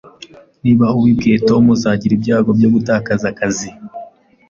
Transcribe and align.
Niba 0.63 0.85
ubibwiye 0.97 1.37
Tom, 1.47 1.63
uzagira 1.75 2.13
ibyago 2.15 2.49
byo 2.57 2.69
gutakaza 2.73 3.25
akazi. 3.33 3.69